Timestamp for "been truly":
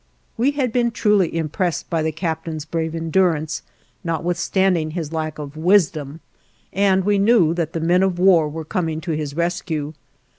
0.73-1.37